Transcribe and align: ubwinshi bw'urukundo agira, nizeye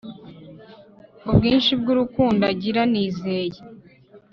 ubwinshi 1.29 1.71
bw'urukundo 1.79 2.41
agira, 2.51 2.81
nizeye 2.91 3.59